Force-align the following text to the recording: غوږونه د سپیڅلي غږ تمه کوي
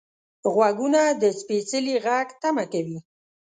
غوږونه 0.53 1.01
د 1.21 1.23
سپیڅلي 1.39 1.95
غږ 2.05 2.27
تمه 2.41 2.65
کوي 2.73 2.99